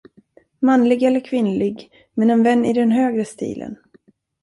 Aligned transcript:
Manlig 0.59 1.03
eller 1.03 1.19
kvinnlig, 1.19 1.89
men 2.13 2.29
en 2.29 2.43
vän 2.43 2.65
i 2.65 2.73
den 2.73 2.91
högre 2.91 3.25
stilen. 3.25 3.75